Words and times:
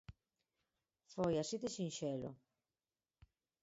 Foi 1.13 1.33
así 1.37 1.55
de 1.63 1.69
sinxelo. 1.77 2.31